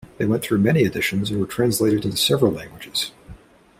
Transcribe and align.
They 0.17 0.25
went 0.25 0.41
through 0.41 0.57
many 0.57 0.81
editions 0.81 1.29
and 1.29 1.39
were 1.39 1.45
translated 1.45 2.05
into 2.05 2.17
several 2.17 2.51
languages. 2.53 3.11